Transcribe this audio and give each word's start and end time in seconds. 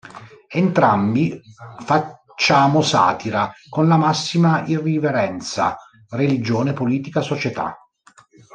Entrambi 0.49 1.39
facciamo 1.85 2.81
satira 2.81 3.53
con 3.69 3.87
la 3.87 3.97
massima 3.97 4.65
irriverenza: 4.65 5.77
religione, 6.09 6.73
politica, 6.73 7.21
società. 7.21 7.77